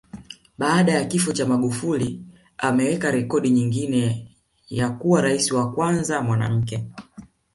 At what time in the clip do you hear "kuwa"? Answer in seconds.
4.89-5.21